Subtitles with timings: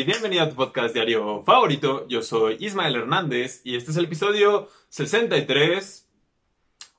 [0.00, 2.08] bienvenido a tu podcast diario favorito.
[2.08, 6.08] Yo soy Ismael Hernández y este es el episodio 63.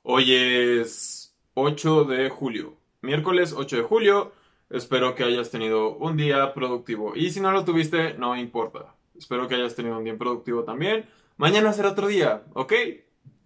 [0.04, 4.32] Hoy es 8 de julio, miércoles 8 de julio.
[4.70, 8.94] Espero que hayas tenido un día productivo y si no lo tuviste, no importa.
[9.18, 11.10] Espero que hayas tenido un día productivo también.
[11.38, 12.74] Mañana será otro día, ¿ok?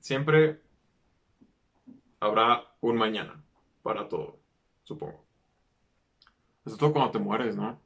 [0.02, 0.60] Siempre
[2.20, 3.42] habrá un mañana
[3.82, 4.40] para todo,
[4.84, 5.24] supongo.
[6.66, 7.80] Es todo cuando te mueres, ¿no?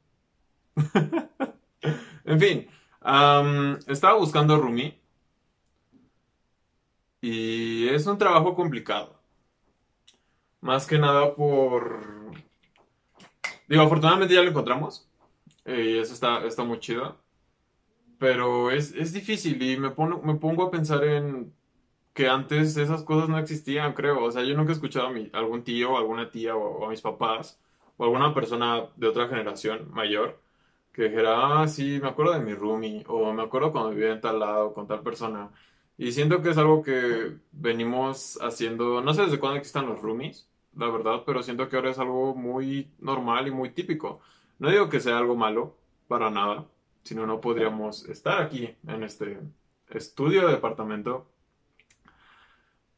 [2.32, 2.68] en fin,
[3.88, 4.98] estaba buscando Rumi
[7.20, 9.20] y es un trabajo complicado.
[10.60, 12.00] Más que nada por...
[13.68, 15.08] Digo, afortunadamente ya lo encontramos.
[15.64, 17.16] Y eso está, está muy chido.
[18.18, 21.52] Pero es, difícil y me, me pongo a pensar en
[22.14, 24.24] que antes esas cosas no existían, creo.
[24.24, 26.90] O sea, yo nunca he escuchado a, mi, algún tío o alguna tía o, a
[26.90, 27.60] mis papás
[27.96, 30.41] o alguna persona de otra generación mayor
[30.92, 34.20] que dijera, ah, sí, me acuerdo de mi roomie, o me acuerdo cuando vivía en
[34.20, 35.50] tal lado con tal persona.
[35.96, 40.48] Y siento que es algo que venimos haciendo, no sé desde cuándo existan los roomies,
[40.76, 44.20] la verdad, pero siento que ahora es algo muy normal y muy típico.
[44.58, 45.76] No digo que sea algo malo,
[46.08, 46.66] para nada,
[47.04, 49.38] sino no podríamos estar aquí en este
[49.90, 51.26] estudio de departamento.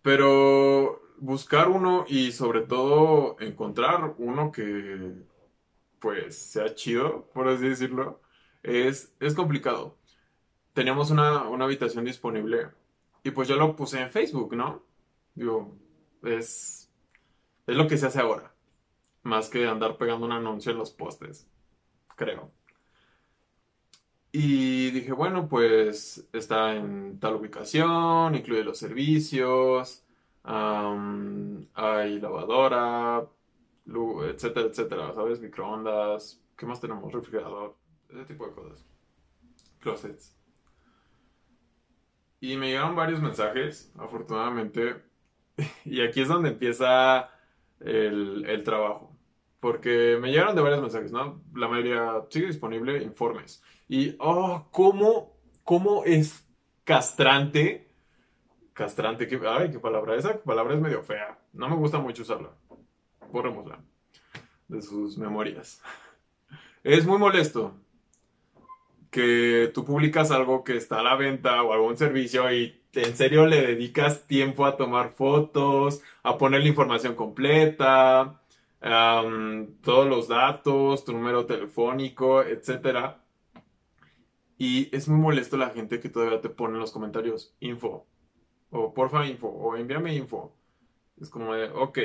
[0.03, 5.13] Pero buscar uno y sobre todo encontrar uno que
[6.05, 8.21] pues sea chido, por así decirlo,
[8.63, 9.97] es, es complicado.
[10.75, 12.69] Teníamos una, una habitación disponible
[13.23, 14.85] y pues yo lo puse en Facebook, ¿no?
[15.35, 15.75] Digo,
[16.23, 16.93] es,
[17.67, 18.55] es lo que se hace ahora,
[19.23, 21.49] más que andar pegando un anuncio en los postes,
[22.17, 22.53] creo.
[24.31, 30.05] Y dije, bueno, pues está en tal ubicación, incluye los servicios,
[30.43, 33.27] hay lavadora,
[33.87, 35.41] etcétera, etcétera, ¿sabes?
[35.41, 37.13] Microondas, ¿qué más tenemos?
[37.13, 37.77] Refrigerador,
[38.09, 38.85] ese tipo de cosas.
[39.81, 40.37] Closets.
[42.41, 45.03] Y me llegaron varios mensajes, afortunadamente.
[45.85, 47.31] Y aquí es donde empieza
[47.79, 49.17] el, el trabajo.
[49.61, 51.43] Porque me llegaron de varios mensajes, ¿no?
[51.55, 53.63] La mayoría sigue disponible, informes.
[53.89, 56.45] Y, oh, ¿cómo, cómo es
[56.83, 57.95] castrante?
[58.73, 60.17] Castrante, ¿qué, ay, qué palabra.
[60.17, 61.39] Esa palabra es medio fea.
[61.53, 62.51] No me gusta mucho usarla
[63.35, 63.81] borrémosla
[64.69, 65.83] de sus memorias.
[66.85, 67.75] Es muy molesto
[69.11, 73.47] que tú publicas algo que está a la venta o algún servicio y en serio
[73.47, 78.43] le dedicas tiempo a tomar fotos, a poner la información completa,
[78.81, 83.17] todos los datos, tu número telefónico, etc.
[84.59, 88.07] Y es muy molesto la gente que todavía te pone en los comentarios info,
[88.71, 90.55] o porfa info, o envíame info.
[91.19, 91.99] Es como de, ok,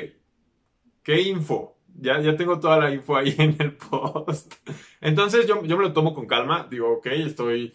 [1.02, 1.76] ¿Qué info?
[1.94, 4.54] Ya, ya tengo toda la info ahí en el post.
[5.00, 6.66] Entonces yo, yo me lo tomo con calma.
[6.70, 7.74] Digo, ok, estoy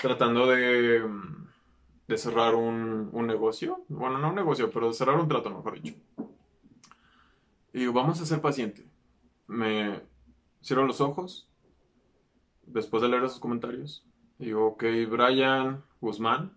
[0.00, 1.02] tratando de,
[2.08, 3.84] de cerrar un, un, negocio.
[3.88, 5.96] Bueno, no un negocio, pero de cerrar un trato, mejor dicho.
[7.72, 8.86] Y digo, vamos a ser paciente.
[9.46, 10.00] Me
[10.62, 11.48] cierro los ojos.
[12.64, 14.06] Después de leer esos comentarios.
[14.38, 16.56] Digo, ok, Brian Guzmán.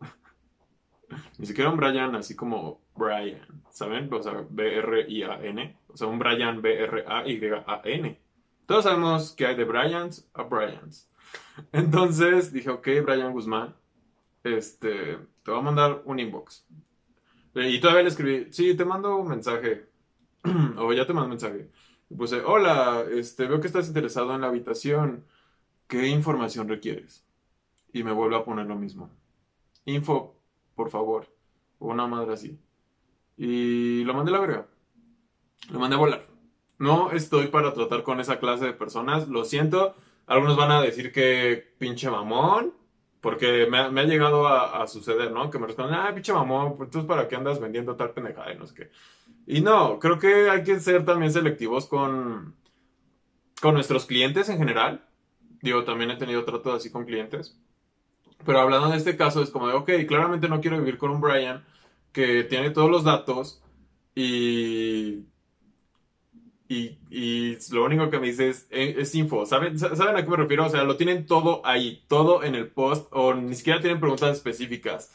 [1.38, 4.12] Ni siquiera un Brian así como Brian, ¿saben?
[4.12, 5.76] O sea, B-R-I-A-N.
[5.88, 8.20] O sea, un Brian B-R-A-Y-A-N.
[8.66, 11.08] Todos sabemos que hay de Bryans a Bryans.
[11.72, 13.74] Entonces dije, ok, Brian Guzmán,
[14.44, 16.66] este, te voy a mandar un inbox.
[17.54, 19.86] Y todavía le escribí, sí, te mando un mensaje.
[20.76, 21.70] o ya te mando un mensaje.
[22.10, 25.24] Y puse, hola, este, veo que estás interesado en la habitación.
[25.88, 27.24] ¿Qué información requieres?
[27.92, 29.10] Y me vuelve a poner lo mismo.
[29.86, 30.36] Info,
[30.74, 31.26] por favor.
[31.78, 32.58] O una madre así.
[33.42, 34.66] Y lo mandé a la verga.
[35.70, 36.26] Lo mandé a volar.
[36.76, 39.28] No estoy para tratar con esa clase de personas.
[39.28, 39.96] Lo siento.
[40.26, 42.74] Algunos van a decir que pinche mamón.
[43.22, 45.48] Porque me, ha llegado a, suceder, ¿no?
[45.48, 48.58] Que me responden, ah, pinche mamón, pues entonces para qué andas vendiendo tal pendejada y
[48.58, 48.90] no sé qué.
[49.46, 52.54] Y no, creo que hay que ser también selectivos con,
[53.60, 55.04] con nuestros clientes en general.
[55.62, 57.58] Digo, también he tenido trato así con clientes.
[58.44, 61.20] Pero hablando de este caso, es como de, ok, claramente no quiero vivir con un
[61.20, 61.64] Brian
[62.12, 63.62] que tiene todos los datos
[64.14, 65.26] y,
[66.68, 69.46] y, lo único que me dice es, es, info.
[69.46, 70.66] ¿Saben, ¿Saben a qué me refiero?
[70.66, 74.36] O sea, lo tienen todo ahí, todo en el post, o ni siquiera tienen preguntas
[74.36, 75.12] específicas.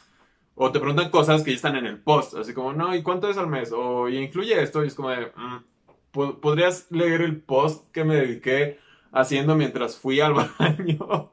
[0.54, 3.28] O te preguntan cosas que ya están en el post, así como, no, ¿y cuánto
[3.28, 3.72] es al mes?
[3.72, 8.78] O ¿y incluye esto, y es como mm, ¿podrías leer el post que me dediqué
[9.12, 11.30] haciendo mientras fui al baño?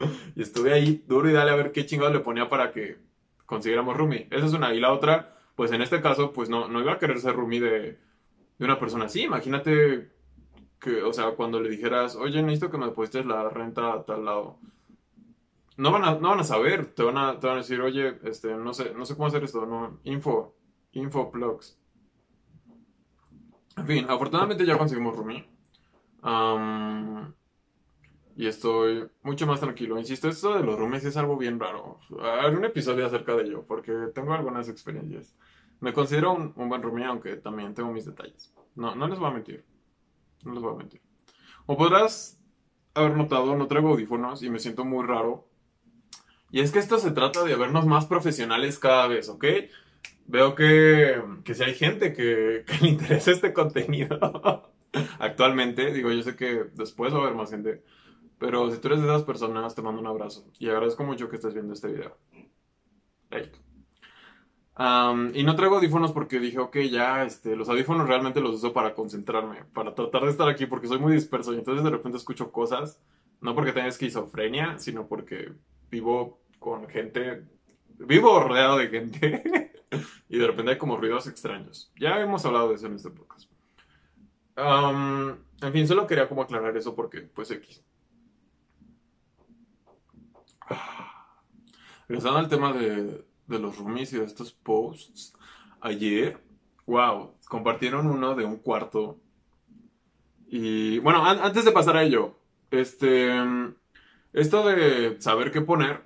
[0.36, 3.09] y estuve ahí duro y dale a ver qué chingados le ponía para que
[3.50, 4.28] consiguiéramos roomie.
[4.30, 4.72] Esa es una.
[4.72, 7.60] Y la otra, pues en este caso, pues no, no iba a querer ser roomie
[7.60, 7.98] de,
[8.58, 9.24] de una persona así.
[9.24, 10.12] Imagínate
[10.78, 14.24] que, o sea, cuando le dijeras, oye, necesito que me deposites la renta a tal
[14.24, 14.58] lado.
[15.76, 18.18] No van a, no van a saber, te van a, te van a decir, oye,
[18.22, 20.54] este, no sé, no sé cómo hacer esto, no, info,
[20.92, 21.76] info plugs.
[23.76, 25.48] En fin, afortunadamente ya conseguimos roomie.
[28.40, 29.98] Y estoy mucho más tranquilo.
[29.98, 32.00] Insisto, esto de los roomies es algo bien raro.
[32.22, 35.36] Haré un episodio acerca de ello, porque tengo algunas experiencias.
[35.80, 38.50] Me considero un, un buen roomie, aunque también tengo mis detalles.
[38.76, 39.62] No, no les voy a mentir.
[40.42, 41.02] No les voy a mentir.
[41.66, 42.40] O podrás
[42.94, 45.46] haber notado, no traigo audífonos y me siento muy raro.
[46.50, 49.44] Y es que esto se trata de vernos más profesionales cada vez, ¿ok?
[50.24, 54.18] Veo que, que si hay gente que, que le interesa este contenido
[55.18, 57.82] actualmente, digo, yo sé que después va a haber más gente,
[58.40, 61.36] pero si tú eres de esas personas, te mando un abrazo y agradezco mucho que
[61.36, 62.16] estés viendo este video.
[63.28, 63.52] Like.
[64.76, 68.72] Am, y no traigo audífonos porque dije, ok, ya, este, los audífonos realmente los uso
[68.72, 72.16] para concentrarme, para tratar de estar aquí porque soy muy disperso y entonces de repente
[72.16, 72.98] escucho cosas,
[73.42, 75.52] no porque tenga esquizofrenia, sino porque
[75.90, 77.44] vivo con gente,
[77.98, 79.72] vivo rodeado de gente
[80.30, 81.92] y de repente hay como ruidos extraños.
[82.00, 83.52] Ya hemos hablado de eso en este podcast.
[84.56, 87.84] Am, en fin, solo quería como aclarar eso porque, pues, X.
[92.10, 95.32] Regresando al tema de, de los roomies y de estos posts,
[95.80, 96.40] ayer,
[96.84, 99.20] wow, compartieron uno de un cuarto.
[100.48, 102.34] Y bueno, an- antes de pasar a ello,
[102.72, 103.30] este,
[104.32, 106.02] esto de saber qué poner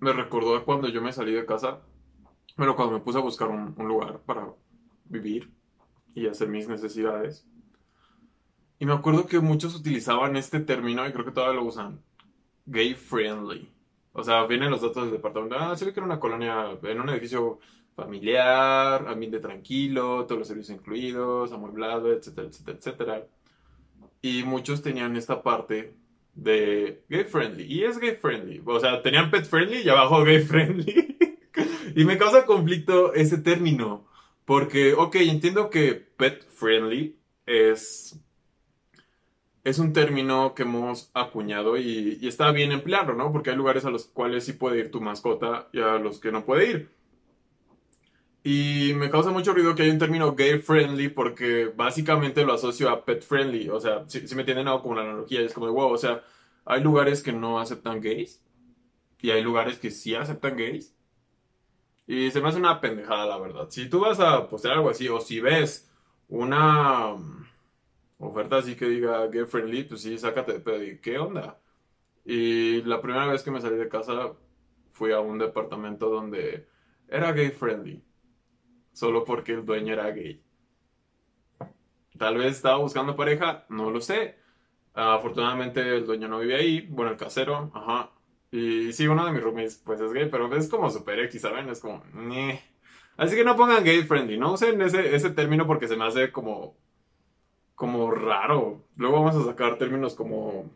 [0.00, 1.80] me recordó cuando yo me salí de casa,
[2.56, 4.48] bueno, cuando me puse a buscar un, un lugar para
[5.04, 5.50] vivir
[6.14, 7.46] y hacer mis necesidades.
[8.78, 12.00] Y me acuerdo que muchos utilizaban este término y creo que todavía lo usan,
[12.64, 13.68] gay friendly.
[14.12, 15.56] O sea, vienen los datos del departamento.
[15.58, 17.58] Ah, se ve que era una colonia en un edificio
[17.94, 23.26] familiar, ambiente tranquilo, todos los servicios incluidos, amueblado, etcétera, etcétera, etcétera.
[24.20, 25.94] Y muchos tenían esta parte
[26.34, 27.64] de gay friendly.
[27.64, 28.62] Y es gay friendly.
[28.64, 31.16] O sea, tenían pet friendly y abajo gay friendly.
[31.96, 34.06] y me causa conflicto ese término.
[34.44, 37.16] Porque, ok, entiendo que pet friendly
[37.46, 38.20] es
[39.64, 43.32] es un término que hemos acuñado y, y está bien emplearlo, ¿no?
[43.32, 46.32] Porque hay lugares a los cuales sí puede ir tu mascota y a los que
[46.32, 47.02] no puede ir.
[48.44, 52.90] Y me causa mucho ruido que hay un término gay friendly porque básicamente lo asocio
[52.90, 53.68] a pet friendly.
[53.68, 56.24] O sea, si, me entienden algo como la analogía, es como de wow, o sea,
[56.64, 58.42] hay lugares que no aceptan gays
[59.20, 60.94] y hay lugares que sí aceptan gays.
[62.06, 63.68] Y se me hace una pendejada, la verdad.
[63.70, 65.90] Si tú vas a postear algo así, o si ves
[66.28, 67.14] una
[68.28, 70.82] oferta así que diga gay friendly, pues sí, sácate de pedo.
[70.82, 71.60] ¿Y qué onda?
[72.24, 74.34] Y la primera vez que me salí de casa
[74.92, 76.68] fui a un departamento donde
[77.08, 78.04] era gay friendly,
[78.92, 80.42] solo porque el dueño era gay.
[82.18, 84.36] Tal vez estaba buscando pareja, no lo sé.
[84.94, 88.10] Afortunadamente el dueño no vive ahí, bueno, el casero, ajá.
[88.50, 91.68] Y sí, uno de mis roomies pues es gay, pero es como super X, ¿saben?
[91.70, 92.60] Es como, "Ñe".
[93.16, 96.32] Así que no pongan gay friendly, no usen ese, ese término porque se me hace
[96.32, 96.76] como,
[97.82, 98.84] como raro.
[98.94, 100.70] Luego vamos a sacar términos como,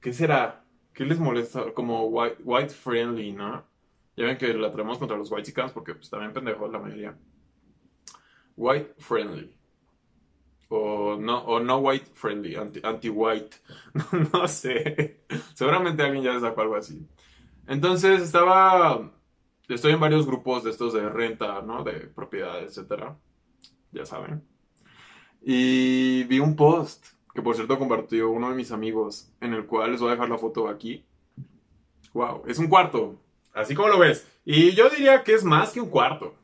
[0.00, 0.64] ¿qué será?
[0.92, 1.72] ¿Qué les molesta?
[1.72, 3.64] Como white, white friendly, ¿no?
[4.16, 7.16] Ya ven que la traemos contra los white porque pues también pendejos la mayoría.
[8.56, 9.56] White friendly.
[10.68, 13.56] O no, o no white friendly, anti, anti-white.
[14.32, 15.22] No sé.
[15.54, 17.06] Seguramente alguien ya sacó algo así.
[17.68, 19.08] Entonces estaba.
[19.68, 21.84] Estoy en varios grupos de estos de renta, ¿no?
[21.84, 23.16] De propiedades, etcétera.
[23.92, 24.57] Ya saben.
[25.42, 27.06] Y vi un post
[27.38, 30.28] que por cierto compartió uno de mis amigos, en el cual les voy a dejar
[30.28, 31.04] la foto aquí.
[32.12, 33.14] Wow, es un cuarto,
[33.54, 34.26] así como lo ves.
[34.44, 36.34] Y yo diría que es más que un cuarto.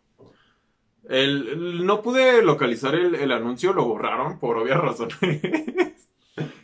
[1.03, 5.41] No pude localizar el, el anuncio, lo borraron por obvias razones.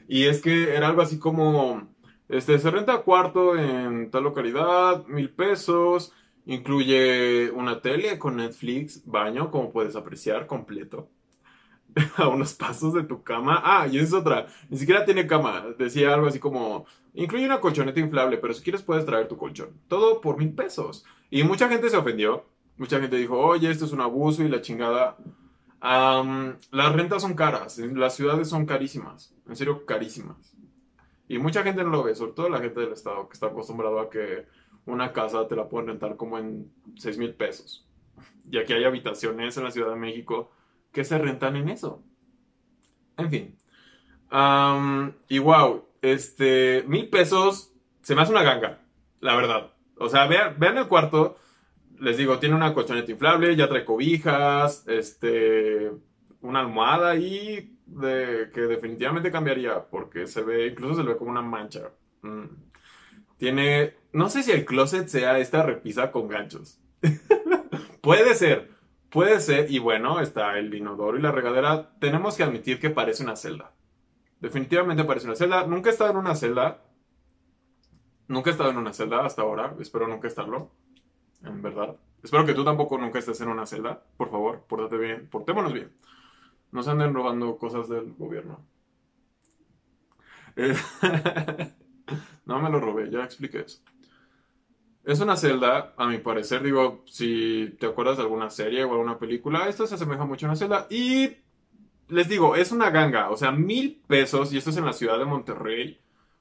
[0.06, 1.88] Y es que era algo así como,
[2.28, 6.12] este, se renta cuarto en tal localidad, mil pesos,
[6.46, 11.08] incluye una tele con Netflix, baño, como puedes apreciar, completo,
[12.16, 13.60] a unos pasos de tu cama.
[13.64, 17.60] Ah, y esa es otra, ni siquiera tiene cama, decía algo así como, incluye una
[17.60, 19.70] colchoneta inflable, pero si quieres puedes traer tu colchón.
[19.88, 21.04] Todo por mil pesos.
[21.30, 22.44] Y mucha gente se ofendió,
[22.76, 25.16] mucha gente dijo, oye, esto es un abuso y la chingada.
[25.80, 30.54] Am, las rentas son caras, las ciudades son carísimas, en serio carísimas.
[31.26, 34.00] Y mucha gente no lo ve, sobre todo la gente del estado que está acostumbrado
[34.00, 34.46] a que
[34.84, 37.86] una casa te la pueden rentar como en 6 mil pesos.
[38.50, 40.50] Y aquí hay habitaciones en la Ciudad de México
[40.92, 42.02] que se rentan en eso.
[43.16, 43.56] En fin.
[44.30, 48.80] Am, y wow, este, mil pesos se me hace una ganga,
[49.20, 49.72] la verdad.
[49.98, 51.36] O sea, vean, el cuarto,
[51.98, 55.90] les digo, tiene una colchoneta inflable, ya trae cobijas, este,
[56.40, 61.42] una almohada y de que definitivamente cambiaría porque se ve, incluso se ve como una
[61.42, 61.90] mancha.
[62.22, 62.44] Mm.
[63.36, 66.80] Tiene, no sé si el closet sea esta repisa con ganchos.
[68.00, 68.70] puede ser,
[69.10, 69.70] puede ser.
[69.70, 71.90] Y bueno, está el inodoro y la regadera.
[71.98, 73.72] Tenemos que admitir que parece una celda.
[74.40, 75.66] Definitivamente parece una celda.
[75.66, 76.82] Nunca he estado en una celda.
[78.28, 79.74] Nunca he estado en una celda hasta ahora.
[79.80, 80.70] Espero nunca estarlo.
[81.44, 81.96] En verdad.
[82.22, 84.02] Espero que tú tampoco nunca estés en una celda.
[84.16, 85.28] Por favor, pórtate bien.
[85.28, 85.92] Portémonos bien.
[86.72, 88.64] No se anden robando cosas del gobierno.
[90.56, 90.76] Eh,
[92.44, 93.80] no me lo robé, ya expliqué eso.
[95.10, 99.18] Es una celda, a mi parecer, digo, si te acuerdas de alguna serie o alguna
[99.18, 100.86] película, esto se asemeja mucho a una celda.
[100.88, 101.30] Y
[102.06, 105.18] les digo, es una ganga, o sea, mil pesos, y esto es en la ciudad
[105.18, 105.98] de Monterrey,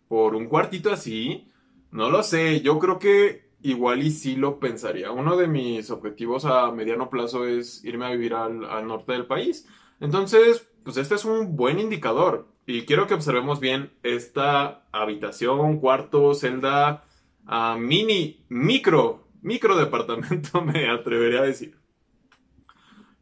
[0.08, 1.48] por un cuartito así.
[1.90, 5.12] No lo sé, yo creo que igual y sí lo pensaría.
[5.12, 9.26] Uno de mis objetivos a mediano plazo es irme a vivir al, al norte del
[9.26, 9.68] país.
[10.00, 12.48] Entonces, pues este es un buen indicador.
[12.68, 17.09] Y quiero que observemos bien esta habitación, cuarto, celda,
[17.48, 21.78] uh, mini, micro, micro departamento, me atrevería a decir.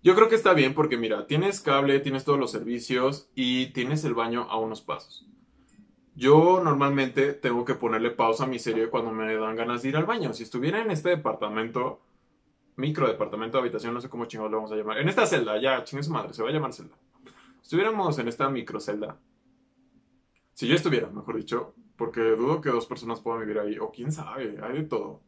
[0.03, 4.05] Yo creo que está bien porque mira, tienes cable, tienes todos los servicios y tienes
[4.05, 5.27] el baño a unos pasos.
[6.15, 9.97] Yo normalmente tengo que ponerle pausa a mi serie cuando me dan ganas de ir
[9.97, 10.33] al baño.
[10.33, 12.01] Si estuviera en este departamento,
[12.75, 14.97] micro departamento de habitación, no sé cómo chingados lo vamos a llamar.
[14.99, 16.95] En esta celda, ya, chingue su madre, se va a llamar celda.
[17.61, 19.19] Estuviéramos en esta micro celda.
[20.53, 24.11] Si yo estuviera, mejor dicho, porque dudo que dos personas puedan vivir ahí, o quién
[24.11, 25.21] sabe, hay de todo.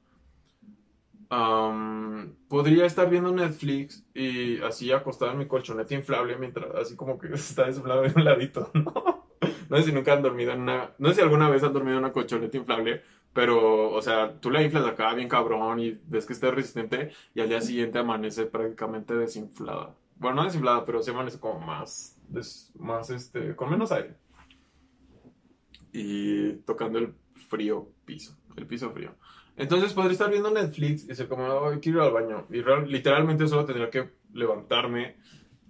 [2.48, 7.28] podría estar viendo Netflix y así acostado en mi colchonete inflable mientras, así como que
[7.34, 9.28] está desinflado de un ladito, ¿no?
[9.70, 11.98] No sé si nunca han dormido en una, no sé si alguna vez han dormido
[11.98, 16.26] en una colchoneta inflable, pero, o sea, tú la inflas acá bien cabrón y ves
[16.26, 19.96] que está resistente y al día siguiente amanece prácticamente desinflada.
[20.16, 22.18] Bueno, no desinflada, pero se amanece como más,
[22.76, 24.16] más este, con menos aire.
[25.92, 27.14] Y tocando el
[27.50, 29.16] frío piso, el piso frío.
[29.60, 32.48] Entonces podría estar viendo Netflix y ser como, oh, quiero ir al baño.
[32.50, 35.18] Y literalmente solo tendría que levantarme,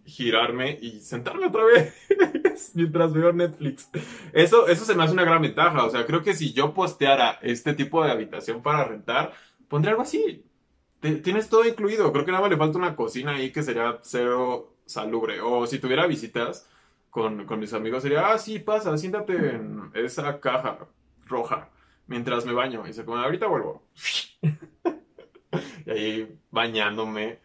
[0.06, 1.96] girarme y sentarme otra vez
[2.76, 3.90] mientras veo Netflix.
[4.32, 5.84] Eso, eso se me hace una gran ventaja.
[5.86, 9.34] O sea, creo que si yo posteara este tipo de habitación para rentar,
[9.68, 10.46] pondría algo así.
[11.00, 12.12] tienes todo incluido.
[12.12, 15.42] Creo que nada más le falta una cocina ahí que sería cero salubre.
[15.42, 16.70] O si tuviera visitas
[17.10, 20.88] con, con mis amigos, sería, ah, sí, pasa, siéntate en esa caja
[21.25, 21.70] roja
[22.08, 22.88] mientras me baño.
[22.88, 23.84] Y se come, ahorita vuelvo.
[25.86, 27.39] y ahí bañándome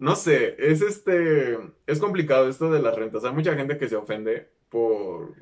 [0.00, 3.22] no sé, es este, es complicado esto de las rentas.
[3.22, 5.34] Hay mucha gente que se ofende por,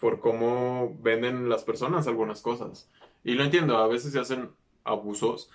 [0.00, 2.90] por cómo venden las personas algunas cosas.
[3.22, 4.50] Y lo entiendo, a veces se hacen
[4.82, 5.48] abusos.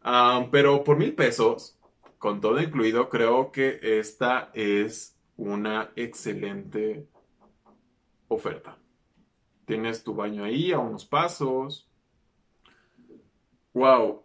[0.00, 1.78] Ah, pero por mil pesos,
[2.18, 7.08] con todo incluido, creo que esta es una excelente
[8.28, 8.78] oferta.
[9.64, 11.88] Tienes tu baño ahí a unos pasos.
[13.72, 14.24] Wow,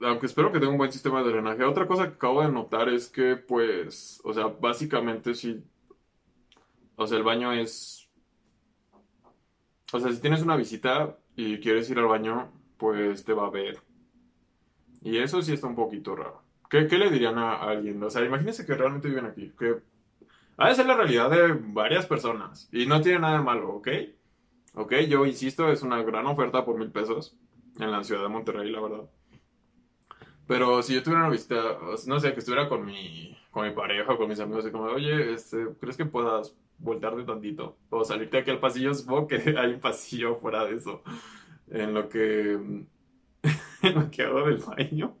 [0.00, 1.64] aunque espero que tenga un buen sistema de drenaje.
[1.64, 5.64] Otra cosa que acabo de notar es que, pues, o sea, básicamente si,
[6.96, 8.08] o sea, el baño es,
[9.92, 13.50] o sea, si tienes una visita y quieres ir al baño, pues te va a
[13.50, 13.80] ver.
[15.02, 16.42] Y eso sí está un poquito raro.
[16.68, 18.02] ¿Qué, le dirían a, alguien?
[18.02, 19.80] O sea, imagínense que realmente viven aquí, que
[20.58, 23.88] ha de ser la realidad de varias personas y no tiene nada de malo, ¿ok?
[24.74, 27.36] Ok, yo insisto, es una gran oferta por mil pesos
[27.78, 29.08] en la ciudad de Monterrey, la verdad.
[30.46, 34.12] Pero si yo tuviera una visita, no sé, que estuviera con mi, con mi pareja
[34.12, 37.76] o con mis amigos, y como, oye, este, ¿crees que puedas voltearte tantito?
[37.90, 41.02] O salirte aquí al pasillo, supongo que hay un pasillo fuera de eso.
[41.68, 42.52] En lo que.
[43.82, 45.16] en lo que hago del baño.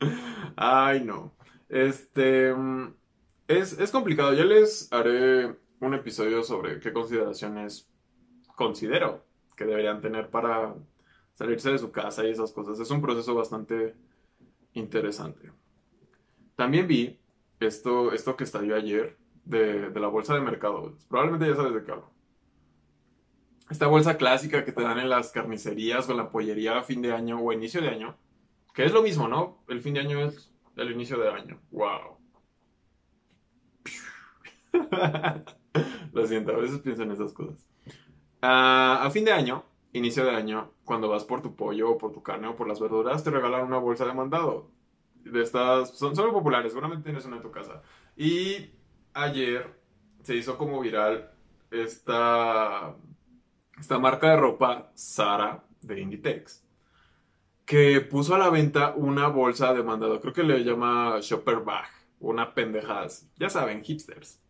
[0.56, 1.34] Ay, no.
[1.68, 2.54] Este.
[3.50, 4.32] Es, es complicado.
[4.32, 7.90] Ya les haré un episodio sobre qué consideraciones
[8.54, 9.24] considero
[9.56, 10.76] que deberían tener para
[11.34, 12.78] salirse de su casa y esas cosas.
[12.78, 13.96] Es un proceso bastante
[14.74, 15.50] interesante.
[16.54, 17.18] También vi
[17.58, 20.96] esto, esto que estalló ayer de, la bolsa de mercado.
[21.08, 22.08] Probablemente ya sabes de qué hablo.
[23.68, 27.02] Esta bolsa clásica que te dan en las carnicerías o en la pollería a fin
[27.02, 28.16] de año o a inicio de año.
[28.72, 29.64] Que es lo mismo, ¿no?
[29.66, 31.60] El fin de año es el inicio de año.
[31.72, 32.19] ¡Wow!
[36.12, 37.66] lo siento, a veces pienso en esas cosas.
[38.42, 42.12] Ah, a fin de año inicio de año, cuando vas por tu pollo o por
[42.12, 44.70] tu carne o por las verduras, te regalan una bolsa de mandado.
[45.24, 47.82] De estas, son, muy populares, seguramente tienes una en tu casa.
[48.16, 48.70] Y
[49.12, 49.74] ayer
[50.22, 51.30] se hizo como viral
[51.70, 52.94] esta,
[53.78, 56.64] esta marca de ropa, Sara, de Inditex,
[57.64, 60.20] que puso a la venta una bolsa de mandado.
[60.20, 61.88] Creo que le llama Shopper Bag,
[62.20, 63.28] una pendejas.
[63.36, 64.40] Ya saben, hipsters.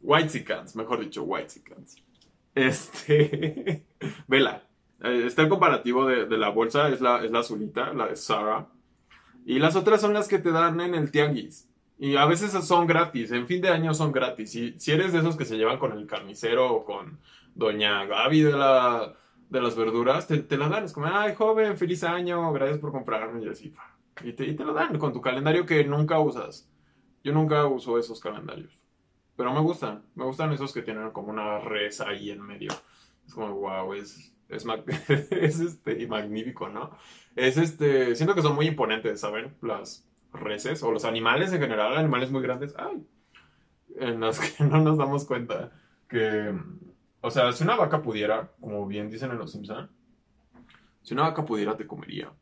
[0.00, 1.96] Whitesicans, mejor dicho, Whitesicans.
[2.54, 3.86] Este,
[4.26, 4.66] vela.
[5.02, 8.68] Eh, está el comparativo de, la bolsa, es la, es la azulita, la de Zara.
[9.44, 11.68] Y las otras son las que te dan en el tianguis.
[11.98, 14.54] Y a veces son gratis, en fin de año son gratis.
[14.56, 17.20] Y si eres de esos que se llevan con el carnicero o con
[17.54, 19.14] doña Gaby de, la,
[19.48, 20.84] de las verduras, te, te la dan.
[20.84, 23.44] Es como, ay, joven, feliz año, gracias por comprarme.
[23.44, 23.74] Y así,
[24.22, 26.68] y te, y te dan con tu calendario que nunca usas.
[27.24, 28.78] Yo nunca uso esos calendarios.
[29.36, 32.70] Pero me gustan, me gustan esos que tienen como una res ahí en medio.
[33.26, 34.64] Es como, wow, es, es,
[35.30, 36.96] es este, magnífico, ¿no?
[37.34, 39.56] Es este, siento que son muy imponentes, ¿saben?
[39.62, 43.06] Las reses o los animales en general, animales muy grandes, ay,
[43.96, 45.72] en los que no nos damos cuenta
[46.08, 46.54] que,
[47.20, 49.90] o sea, si una vaca pudiera, como bien dicen en los Simpson,
[51.02, 52.32] si una vaca pudiera te comería.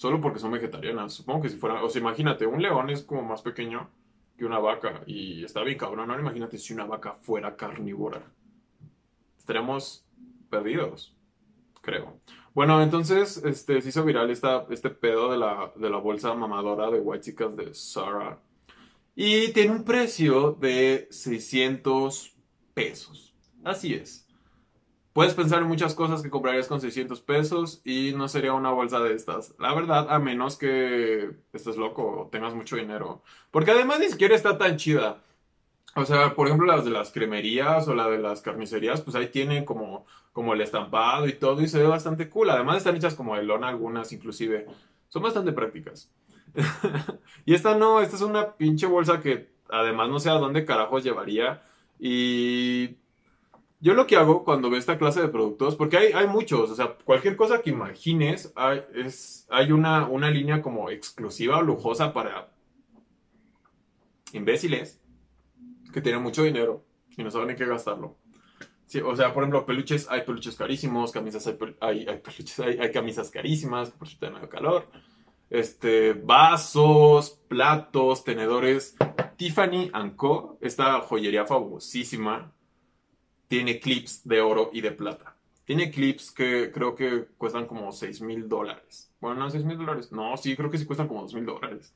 [0.00, 1.12] Solo porque son vegetarianas.
[1.12, 3.90] Supongo que si fuera, o sea, imagínate, un león es como más pequeño
[4.38, 6.08] que una vaca y está bien cabrón.
[6.08, 6.18] ¿no?
[6.18, 8.22] imagínate si una vaca fuera carnívora.
[9.36, 10.06] Estaríamos
[10.48, 11.14] perdidos,
[11.82, 12.18] creo.
[12.54, 16.90] Bueno, entonces este, se hizo viral esta, este pedo de la, de la bolsa mamadora
[16.90, 18.40] de White de Zara.
[19.14, 22.38] Y tiene un precio de 600
[22.72, 23.34] pesos.
[23.62, 24.26] Así es.
[25.12, 29.00] Puedes pensar en muchas cosas que comprarías con 600 pesos y no sería una bolsa
[29.00, 29.54] de estas.
[29.58, 33.22] La verdad, a menos que estés loco o tengas mucho dinero.
[33.50, 35.20] Porque además ni siquiera está tan chida.
[35.96, 39.26] O sea, por ejemplo, las de las cremerías o la de las carnicerías, pues ahí
[39.26, 42.50] tienen como, como el estampado y todo y se ve bastante cool.
[42.50, 44.66] Además están hechas como de lona algunas inclusive.
[45.08, 46.08] Son bastante prácticas.
[47.44, 51.02] y esta no, esta es una pinche bolsa que además no sé a dónde carajos
[51.02, 51.62] llevaría.
[51.98, 52.96] Y
[53.80, 56.74] yo lo que hago cuando veo esta clase de productos, porque hay, hay muchos, o
[56.74, 62.12] sea, cualquier cosa que imagines, hay, es, hay una, una línea como exclusiva o lujosa
[62.12, 62.52] para
[64.32, 65.00] imbéciles
[65.92, 66.84] que tienen mucho dinero
[67.16, 68.16] y no saben en qué gastarlo.
[69.04, 71.46] o sea, por ejemplo, peluches, hay peluches carísimos, camisas,
[71.80, 74.88] hay, hay, peluches, hay, camisas carísimas, por cierto, medio calor.
[75.48, 78.96] Este, vasos, platos, tenedores.
[79.36, 82.52] Tiffany Co., esta joyería famosísima,
[83.50, 85.34] tiene clips de oro y de plata.
[85.64, 89.12] Tiene clips que creo que cuestan como 6 mil dólares.
[89.20, 90.12] Bueno, no, 6 mil dólares.
[90.12, 91.92] No, sí, creo que sí cuestan como 2 mil dólares.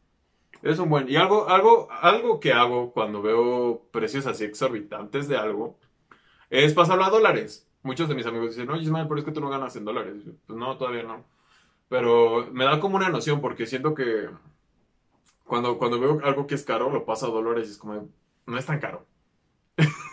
[0.63, 1.09] Es un buen.
[1.09, 5.79] Y algo, algo, algo que hago cuando veo precios así exorbitantes de algo
[6.51, 7.69] es pasarlo a dólares.
[7.85, 10.25] Muchos de mis amigos dicen, no, Ismael, pero es que tú no ganas en dólares.
[10.49, 11.25] Pues no, todavía no.
[11.89, 14.29] Pero me da como una noción porque siento que
[15.45, 18.09] cuando, cuando veo algo que es caro, lo paso a dólares y es como,
[18.45, 19.07] no es tan caro.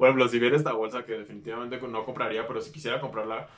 [0.00, 3.50] Por ejemplo, si viera esta bolsa que definitivamente no compraría, pero si quisiera comprarla,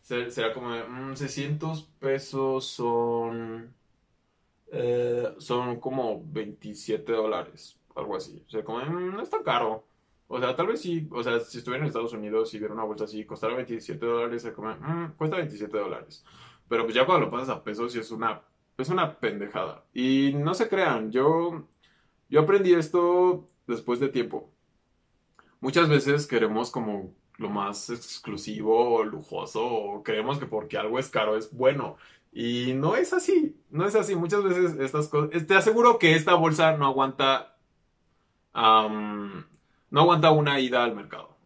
[0.00, 3.74] sería como, 600 mm, pesos son
[4.72, 8.42] eh, son como 27 dólares, algo así.
[8.46, 9.84] O sea, como mm, no es tan caro.
[10.26, 12.84] O sea, tal vez sí, o sea, si estuviera en Estados Unidos y viera una
[12.84, 16.24] bolsa así, costara 27 dólares, se come, mm, cuesta 27 dólares.
[16.66, 18.40] Pero pues ya cuando lo pasas a pesos, sí es una,
[18.78, 19.84] es una pendejada.
[19.92, 21.68] Y no se crean, yo,
[22.30, 24.50] yo aprendí esto después de tiempo.
[25.60, 31.08] Muchas veces queremos como lo más exclusivo o lujoso o creemos que porque algo es
[31.08, 31.96] caro es bueno.
[32.32, 34.14] Y no es así, no es así.
[34.14, 35.46] Muchas veces estas cosas...
[35.46, 37.56] Te aseguro que esta bolsa no aguanta...
[38.54, 41.36] no aguanta una ida al mercado.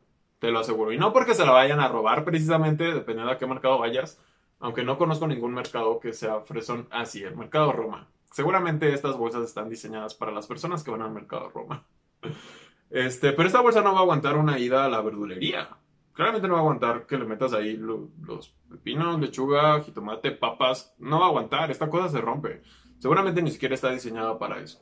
[0.40, 0.92] Te lo aseguro.
[0.92, 4.20] Y no porque se la vayan a robar precisamente, dependiendo a qué mercado vayas.
[4.60, 8.08] Aunque no conozco ningún mercado que sea fresón así, el mercado Roma.
[8.30, 11.84] Seguramente estas bolsas están diseñadas para las personas que van al mercado Roma.
[12.90, 15.68] Este, pero esta bolsa no va a aguantar una ida a la verdulería
[16.14, 20.94] claramente no va a aguantar que le metas ahí los pepinos, lechuga, jitomate, papas.
[20.98, 22.62] No va a aguantar, esta cosa se rompe.
[22.98, 24.80] Seguramente ni siquiera está diseñada para eso.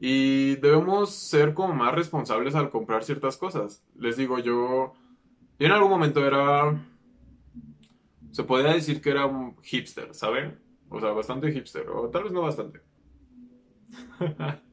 [0.00, 3.86] Y debemos ser como más responsables al comprar ciertas cosas.
[3.96, 4.92] Les digo, yo,
[5.58, 6.84] yo en algún momento era,
[8.32, 10.60] se podría decir que era un hipster, ¿saben?
[10.90, 12.80] O sea, bastante hipster, o tal vez no bastante.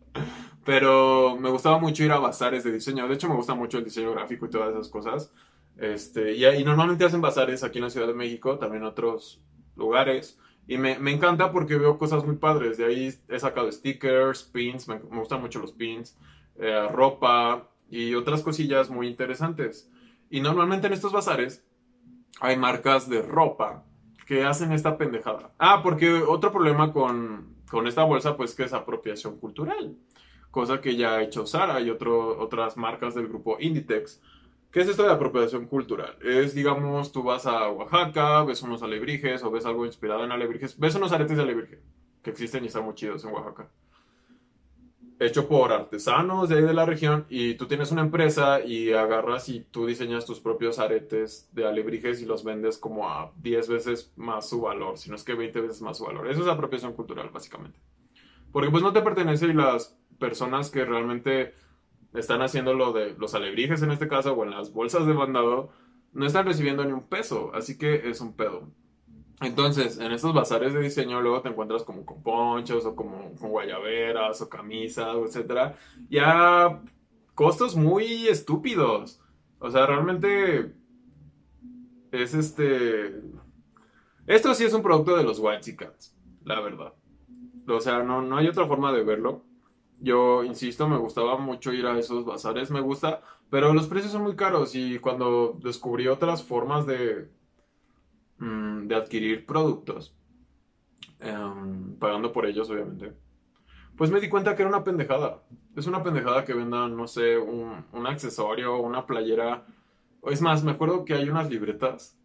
[0.64, 3.08] Pero me gustaba mucho ir a bazares de diseño.
[3.08, 5.32] De hecho, me gusta mucho el diseño gráfico y todas esas cosas.
[5.78, 9.42] Este, y, normalmente hacen bazares aquí en la Ciudad de México, también en otros
[9.76, 10.38] lugares.
[10.68, 12.78] Y me, me, encanta porque veo cosas muy padres.
[12.78, 16.18] De ahí he sacado stickers, pins, me, gustan mucho los pins,
[16.58, 19.90] eh, ropa y otras cosillas muy interesantes.
[20.30, 21.66] Y normalmente en estos bazares
[22.40, 23.84] hay marcas de ropa
[24.28, 25.52] que hacen esta pendejada.
[25.58, 29.98] Ah, porque otro problema con, con esta bolsa, pues que es apropiación cultural
[30.52, 34.22] cosa que ya ha hecho Sara y otro, otras marcas del grupo Inditex.
[34.72, 36.18] ¿Qué es esto de apropiación cultural?
[36.22, 40.78] Es, digamos, tú vas a Oaxaca, ves unos alebrijes o ves algo inspirado en alebrijes,
[40.80, 41.82] ves unos aretes de alebrije
[42.22, 43.70] que existen y están muy chidos en Oaxaca.
[45.20, 49.50] hecho por artesanos de ahí de la región y tú tienes una empresa y agarras
[49.50, 54.14] y tú diseñas tus propios aretes de alebrijes y los vendes como a 10 veces
[54.16, 56.28] más su valor, si no es que 20 veces más su valor.
[56.28, 57.80] Eso es apropiación cultural, básicamente.
[58.52, 61.54] Porque pues no te pertenece y las personas que realmente
[62.14, 65.72] están haciendo lo de los alebrijes en este caso o en las bolsas de mandado
[66.14, 68.70] no están recibiendo ni un peso, así que es un pedo.
[69.42, 73.50] Entonces, en estos bazares de diseño luego te encuentras como con ponchos o como con
[73.50, 75.76] guayaberas o camisas, etcétera,
[76.10, 76.82] ya
[77.34, 79.20] costos muy estúpidos.
[79.60, 80.74] O sea, realmente
[82.12, 83.22] es este
[84.28, 86.94] esto sí es un producto de los White Cats, la verdad.
[87.68, 89.44] O sea, no, no hay otra forma de verlo.
[90.02, 94.24] Yo insisto, me gustaba mucho ir a esos bazares, me gusta, pero los precios son
[94.24, 97.30] muy caros y cuando descubrí otras formas de
[98.42, 100.16] Mm, de adquirir productos,
[101.20, 103.14] em, pagando por ellos, obviamente,
[103.98, 105.44] pues me di cuenta que era una pendejada.
[105.76, 109.66] Es una pendejada que vendan, no sé, un, un accesorio, una playera.
[110.24, 112.18] Es más, me acuerdo que hay unas libretas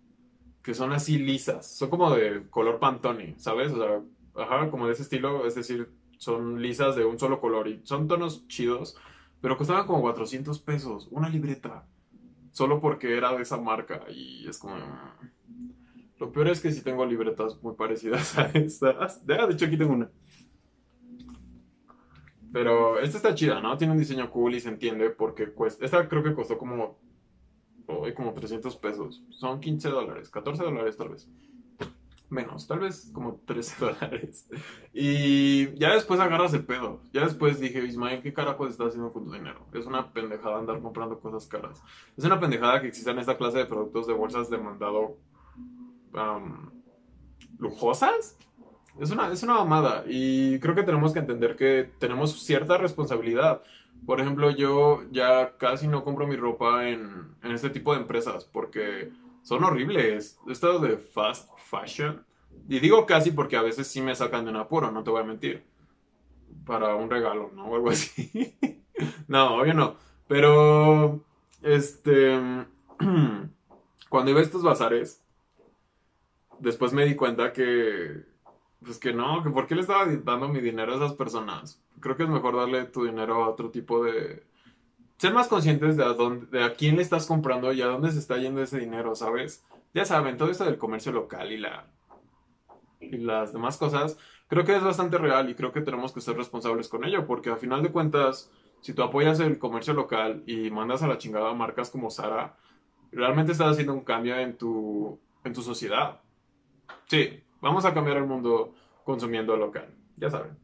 [0.62, 3.72] que son así lisas, son como de color Pantone, ¿sabes?
[3.72, 7.68] O sea, ajá, como de ese estilo, es decir, son lisas de un solo color
[7.68, 8.96] y son tonos chidos,
[9.40, 11.86] pero costaban como 400 pesos, una libreta,
[12.52, 14.76] solo porque era de esa marca y es como...
[16.18, 19.26] Lo peor es que sí tengo libretas muy parecidas a estas.
[19.26, 20.10] De hecho, aquí tengo una.
[22.52, 23.76] Pero esta está chida, ¿no?
[23.76, 25.84] Tiene un diseño cool y se entiende porque cuesta.
[25.84, 26.98] Esta creo que costó como.
[28.16, 29.22] Como 300 pesos.
[29.28, 31.28] Son 15 dólares, 14 dólares tal vez.
[32.28, 34.48] Menos, tal vez como 13 dólares.
[34.92, 37.00] Y ya después agarras el pedo.
[37.12, 39.66] Ya después dije, Ismael, ¿qué carajos estás haciendo con tu dinero?
[39.72, 41.82] Es una pendejada andar comprando cosas caras.
[42.16, 45.18] Es una pendejada que existan esta clase de productos de bolsas de mandado
[47.58, 48.36] lujosas.
[48.98, 53.62] Es una, es una mamada y creo que tenemos que entender que tenemos cierta responsabilidad.
[54.06, 58.44] Por ejemplo, yo ya casi no compro mi ropa en, en este tipo de empresas
[58.44, 59.12] porque
[59.46, 60.40] son horribles.
[60.48, 62.26] Esto de fast fashion.
[62.68, 65.20] Y digo casi porque a veces sí me sacan de un apuro, no te voy
[65.20, 65.64] a mentir.
[66.64, 67.66] Para un regalo, ¿no?
[67.66, 68.58] O algo así.
[69.28, 69.94] no, obvio no.
[70.26, 71.24] Pero,
[71.62, 72.36] este,
[74.08, 75.22] cuando iba a estos bazares,
[76.58, 78.24] después me di cuenta que,
[78.84, 81.80] pues que no, que por qué le estaba dando mi dinero a esas personas.
[82.00, 84.42] Creo que es mejor darle tu dinero a otro tipo de...
[85.18, 88.12] Ser más conscientes de a, dónde, de a quién le estás comprando y a dónde
[88.12, 89.64] se está yendo ese dinero, ¿sabes?
[89.94, 91.86] Ya saben, todo esto del comercio local y, la,
[93.00, 96.36] y las demás cosas, creo que es bastante real y creo que tenemos que ser
[96.36, 98.50] responsables con ello, porque a final de cuentas,
[98.80, 102.56] si tú apoyas el comercio local y mandas a la chingada marcas como Sara,
[103.10, 106.20] realmente estás haciendo un cambio en tu, en tu sociedad.
[107.06, 108.74] Sí, vamos a cambiar el mundo
[109.04, 110.58] consumiendo local, ya saben.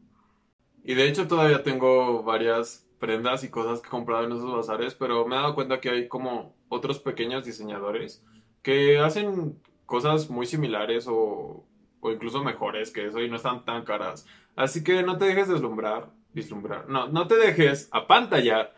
[0.83, 4.95] Y de hecho todavía tengo varias prendas y cosas que he comprado en esos bazares,
[4.95, 8.23] pero me he dado cuenta que hay como otros pequeños diseñadores
[8.61, 11.65] que hacen cosas muy similares o,
[11.99, 14.25] o incluso mejores que eso y no están tan caras.
[14.55, 18.73] Así que no te dejes deslumbrar, vislumbrar, no, no te dejes apantallar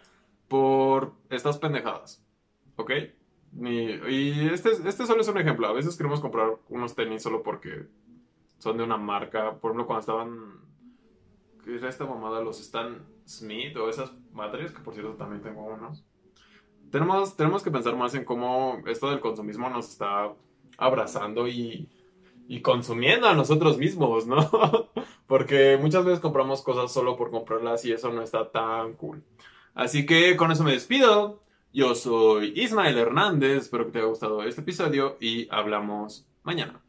[0.47, 2.25] por estas pendejadas,
[2.77, 2.91] ¿ok?
[3.61, 5.67] y este, este solo es un ejemplo.
[5.67, 7.85] A veces queremos comprar unos tenis solo porque
[8.57, 9.53] son de una marca.
[9.59, 10.65] Por ejemplo, cuando estaban.
[11.63, 12.41] ¿Qué era esta mamada?
[12.41, 16.03] Los Stan Smith o esas madres, que por cierto también tengo unos.
[16.91, 20.31] Tenemos, tenemos que pensar más en cómo esto del consumismo nos está
[20.77, 21.89] abrazando y,
[22.47, 24.37] y consumiendo a nosotros mismos, ¿no?
[25.27, 29.23] Porque muchas veces compramos cosas solo por comprarlas y eso no está tan cool.
[29.73, 31.41] Así que con eso me despido.
[31.73, 36.84] Yo soy Ismael Hernández, espero que te haya gustado este episodio y hablamos mañana.